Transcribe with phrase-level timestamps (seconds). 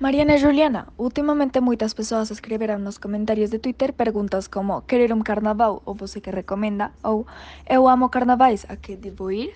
[0.00, 5.20] Mariana e Juliana, ultimamente muitas pessoas escreveram nos comentários de Twitter perguntas como querer um
[5.20, 7.26] carnaval ou você que recomenda ou
[7.68, 9.52] eu amo carnavais, a que devo ir?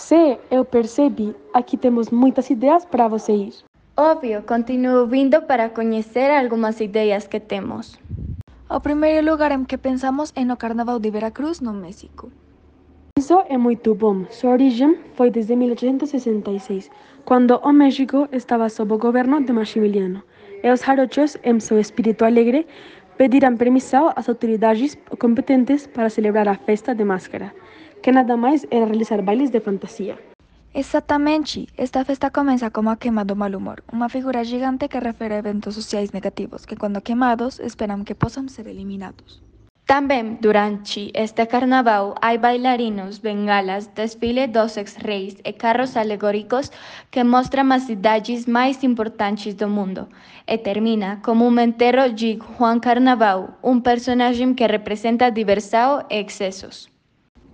[0.00, 1.36] Sim, eu percebi.
[1.52, 3.54] Aqui temos muitas ideias para você ir.
[3.94, 8.00] Óbvio, continuo vindo para conhecer algumas ideias que temos.
[8.70, 12.32] O primeiro lugar em que pensamos é no Carnaval de Veracruz, no México.
[13.22, 14.16] Isso é muito bom.
[14.30, 16.90] Sua origem foi desde 1866,
[17.24, 20.20] quando o México estava sob o governo de Maximiliano.
[20.64, 22.66] E os jarochos, em seu espírito alegre,
[23.16, 27.54] pediram permissão às autoridades competentes para celebrar a festa de máscara,
[28.02, 30.18] que nada mais era realizar bailes de fantasia.
[30.74, 31.68] Exatamente.
[31.78, 35.38] Esta festa começa como a queima do mal humor, uma figura gigante que refere a
[35.38, 39.51] eventos sociais negativos que, quando queimados, esperam que possam ser eliminados.
[39.92, 46.72] Também, durante este carnaval, há bailarinos, bengalas, desfile dos ex-reis e carros alegóricos
[47.10, 50.08] que mostram as cidades mais importantes do mundo.
[50.46, 56.88] E termina como um enterro de Juan Carnaval, um personagem que representa diversão e excessos.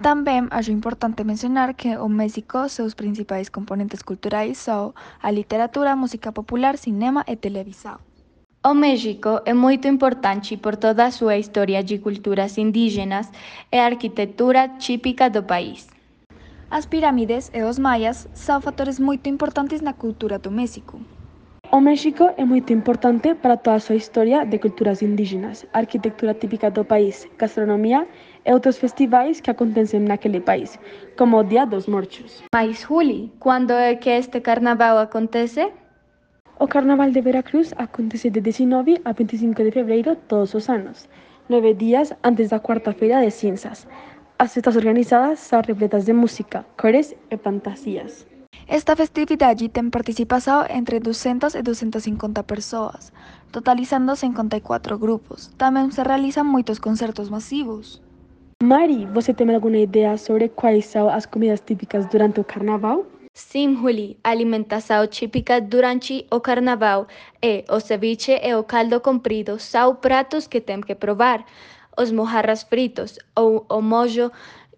[0.01, 6.31] Também acho importante mencionar que o México seus principais componentes culturais são a literatura, música
[6.31, 8.08] popular, cinema e televisão.
[8.67, 13.31] O México é muito importante por toda a sua história de culturas indígenas
[13.71, 15.87] e arquitetura típica do país.
[16.69, 21.01] As pirâmides e os maias são fatores muito importantes na cultura do México.
[21.71, 26.69] O México é muito importante para toda a sua história de culturas indígenas, arquitetura típica
[26.69, 28.09] do país, gastronomia
[28.45, 30.77] e outros festivais que acontecem naquele país,
[31.17, 32.43] como o Dia dos Mortos.
[32.53, 35.73] Mas, Juli, quando é que este carnaval acontece?
[36.61, 41.09] O Carnaval de Veracruz acontece de 19 a 25 de fevereiro todos os anos,
[41.49, 43.87] nove dias antes da Quarta-feira de Cinzas.
[44.37, 48.27] As festas organizadas são repletas de música, cores e fantasias.
[48.67, 53.13] Esta festividade tem participação entre 200 e 250 pessoas,
[53.53, 55.47] totalizando 54 grupos.
[55.57, 58.03] Também se realizam muitos concertos massivos.
[58.65, 63.07] Mari, você tem alguma ideia sobre quais são as comidas típicas durante o carnaval?
[63.39, 67.07] Sim, Juli, a alimentação típica durante o carnaval
[67.41, 71.47] é o ceviche e o caldo comprido, são pratos que tem que provar.
[71.97, 74.33] Os mojarras fritos, ou o molho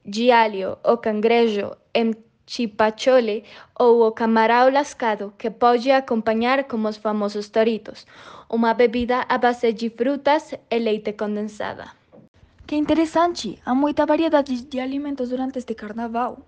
[0.05, 2.15] de alho, o cangrejo em
[2.47, 3.45] chipachole
[3.79, 8.07] ou o camarão lascado, que pode acompanhar com os famosos toritos,
[8.51, 11.87] uma bebida à base de frutas e leite condensada.
[12.67, 13.59] Que interessante!
[13.65, 16.39] Há muita variedade de alimentos durante este carnaval.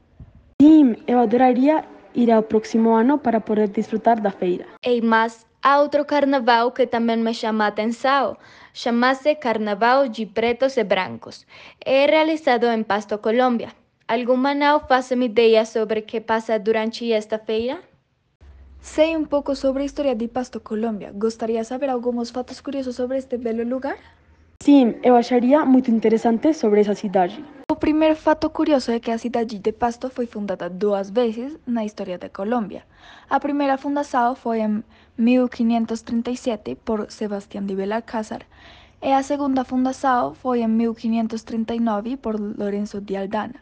[0.61, 1.83] Sim, eu adoraria
[2.15, 4.67] ir ao próximo ano para poder desfrutar da feira.
[4.85, 8.37] E mas há outro carnaval que também me chama a atenção.
[8.75, 11.47] Chama-se Carnaval de Pretos e Brancos.
[11.85, 13.71] É realizado em Pasto, Colômbia.
[14.09, 17.81] Alguma não faz-me ideia sobre o que passa durante esta feira?
[18.81, 21.13] Sei um pouco sobre a história de Pasto, Colômbia.
[21.15, 23.97] Gostaria de saber alguns fatos curiosos sobre este belo lugar?
[24.61, 27.45] Sim, eu acharia muito interessante sobre essa cidade.
[27.73, 31.87] O primeiro fato curioso é que a cidade de Pasto foi fundada duas vezes na
[31.87, 32.83] história da Colômbia.
[33.31, 34.85] A primeira fundação foi em
[35.17, 38.43] 1537 por Sebastián de Belalcázar
[39.01, 43.59] e a segunda fundação foi em 1539 por Lorenzo de Aldana.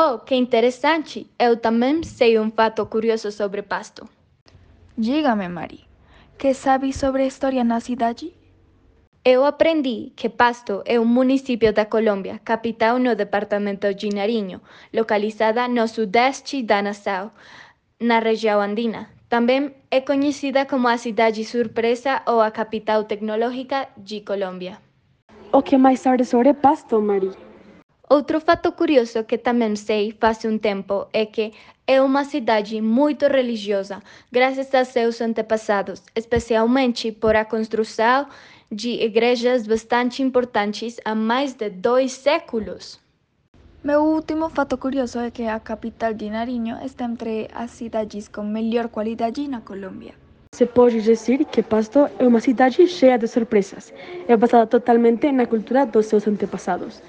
[0.00, 1.30] Oh, que interessante!
[1.38, 4.08] Eu também sei um fato curioso sobre Pasto.
[4.96, 5.84] Diga-me, Mari,
[6.38, 8.32] que sabe sobre a história na cidade?
[9.28, 14.60] Eu aprendi que Pasto é um município da Colômbia, capital no departamento de Nariño,
[14.94, 17.32] localizada no sudeste da nação,
[18.00, 19.10] na região andina.
[19.28, 24.78] Também é conhecida como a cidade surpresa ou a capital tecnológica de Colômbia.
[25.52, 27.32] O que mais sabe sobre Pasto, Mari?
[28.08, 31.52] Outro fato curioso que também sei faz um tempo é que
[31.86, 34.02] é uma cidade muito religiosa,
[34.32, 38.26] graças a seus antepassados, especialmente por a construção
[38.70, 42.98] de igrejas bastante importantes há mais de dois séculos.
[43.84, 48.42] Meu último fato curioso é que a capital de Nariño está entre as cidades com
[48.42, 50.14] melhor qualidade na Colômbia.
[50.52, 53.92] Se pode dizer que Pasto é uma cidade cheia de surpresas.
[54.26, 57.00] É basada totalmente na cultura dos seus antepassados.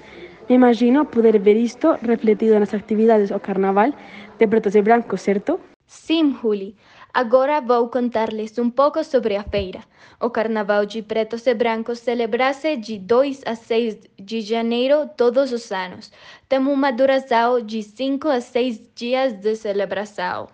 [0.48, 3.92] Me imagino poder ver isto refletido nas atividades ao carnaval
[4.38, 5.60] de pretos e brancos, certo?
[5.86, 6.74] Sim, Juli.
[7.12, 9.80] Agora vou contar-lhes um pouco sobre a feira.
[10.20, 15.70] O Carnaval de Pretos e Brancos celebra-se de 2 a 6 de janeiro todos os
[15.72, 16.12] anos.
[16.48, 20.48] Tem uma duração de 5 a 6 dias de celebração.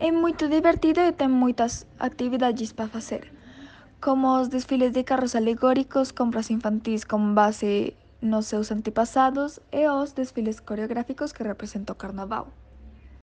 [0.00, 3.32] É muito divertido e tem muitas atividades para fazer,
[4.00, 10.12] como os desfiles de carros alegóricos, compras infantis com base nos seus antepassados e os
[10.12, 12.48] desfiles coreográficos que representam o carnaval.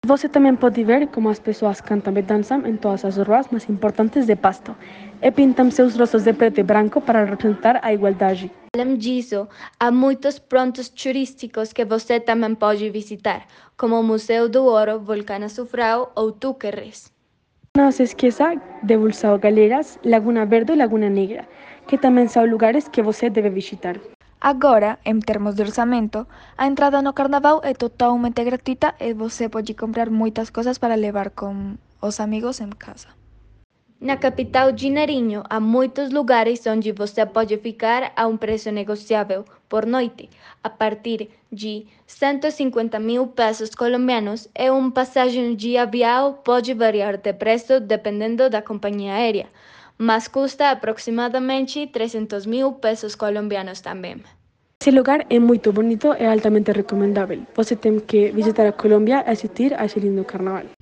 [0.05, 3.69] Você também pode ver como as pessoas cantam e dançam em todas as ruas mais
[3.69, 4.75] importantes de Pasto
[5.21, 8.49] e pintam seus rostos de preto e branco para representar a igualdade.
[8.73, 9.47] Além disso,
[9.79, 13.45] há muitos pontos turísticos que você também pode visitar,
[13.77, 17.11] como o Museu do Ouro, Volcán Azufrão ou Túquerres.
[17.77, 21.47] Não se esqueça de Bulsão Galeiras, Laguna Verde e Laguna Negra,
[21.87, 23.95] que também são lugares que você deve visitar.
[24.41, 26.25] Agora, em termos de orçamento,
[26.57, 31.31] a entrada no carnaval é totalmente gratuita e você pode comprar muitas coisas para levar
[31.31, 33.09] com os amigos em casa.
[33.99, 39.43] Na capital de Nariño, há muitos lugares onde você pode ficar a um preço negociável
[39.67, 40.29] por noite,
[40.63, 47.33] a partir de 150 mil pesos colombianos e uma passagem de avião pode variar de
[47.33, 49.47] preço dependendo da companhia aérea,
[49.99, 54.23] mas custa aproximadamente 300 mil pesos colombianos também.
[54.81, 57.41] Esse lugar é muito bonito e altamente recomendável.
[57.53, 60.78] Você tem que visitar a Colômbia e assistir a esse lindo carnaval.